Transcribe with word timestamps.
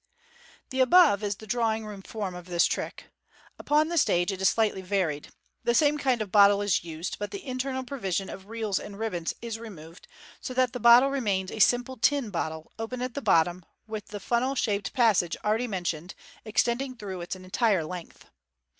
The 0.71 0.79
above 0.79 1.21
is 1.23 1.35
the 1.35 1.45
drawing 1.45 1.85
room 1.85 2.01
form 2.01 2.33
of 2.33 2.47
the 2.47 2.59
trick. 2.59 3.11
Upon 3.59 3.87
the 3.89 3.99
stage, 3.99 4.31
it 4.31 4.41
is 4.41 4.49
slightly 4.49 4.81
varied. 4.81 5.27
The 5.63 5.75
same 5.75 5.99
kind 5.99 6.23
of 6.23 6.31
bottle 6.31 6.63
is 6.63 6.83
used, 6.83 7.19
but 7.19 7.29
the 7.29 7.45
internal 7.45 7.83
provision 7.83 8.27
of 8.27 8.47
reels 8.47 8.79
and 8.79 8.97
ribbons 8.97 9.35
is 9.43 9.59
removed, 9.59 10.07
so 10.39 10.55
that 10.55 10.73
the 10.73 10.79
bottle 10.79 11.11
remains 11.11 11.51
a 11.51 11.59
simple 11.59 11.97
tin 11.97 12.31
bottle, 12.31 12.71
open 12.79 13.03
at 13.03 13.13
the 13.13 13.21
bottom, 13.21 13.63
with 13.85 14.07
the 14.07 14.19
funnel 14.19 14.55
shaped 14.55 14.91
passage 14.93 15.37
already 15.45 15.67
mentioned 15.67 16.15
extending 16.45 16.95
through 16.97 17.21
its 17.21 17.35
entire 17.35 17.83
length. 17.85 18.25